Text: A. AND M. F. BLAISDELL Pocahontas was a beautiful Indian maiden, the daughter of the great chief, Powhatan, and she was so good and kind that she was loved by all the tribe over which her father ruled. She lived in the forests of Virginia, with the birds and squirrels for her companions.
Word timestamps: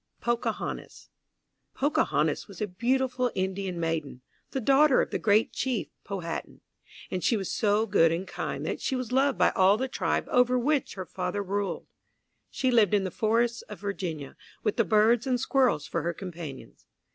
A. 0.23 0.29
AND 0.31 0.39
M. 0.39 0.39
F. 0.39 0.57
BLAISDELL 0.57 1.09
Pocahontas 1.75 2.47
was 2.47 2.59
a 2.59 2.65
beautiful 2.65 3.31
Indian 3.35 3.79
maiden, 3.79 4.23
the 4.49 4.59
daughter 4.59 4.99
of 4.99 5.11
the 5.11 5.19
great 5.19 5.53
chief, 5.53 5.89
Powhatan, 6.03 6.61
and 7.11 7.23
she 7.23 7.37
was 7.37 7.51
so 7.53 7.85
good 7.85 8.11
and 8.11 8.25
kind 8.27 8.65
that 8.65 8.81
she 8.81 8.95
was 8.95 9.11
loved 9.11 9.37
by 9.37 9.51
all 9.51 9.77
the 9.77 9.87
tribe 9.87 10.27
over 10.31 10.57
which 10.57 10.95
her 10.95 11.05
father 11.05 11.43
ruled. 11.43 11.85
She 12.49 12.71
lived 12.71 12.95
in 12.95 13.03
the 13.03 13.11
forests 13.11 13.61
of 13.69 13.79
Virginia, 13.81 14.35
with 14.63 14.77
the 14.77 14.85
birds 14.85 15.27
and 15.27 15.39
squirrels 15.39 15.85
for 15.85 16.01
her 16.01 16.15
companions. 16.15 16.87